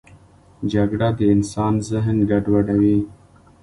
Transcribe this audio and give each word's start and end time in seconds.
جګړه 0.73 1.07
د 1.17 1.19
انسان 1.33 1.73
ذهن 1.89 2.17
ګډوډوي 2.29 2.97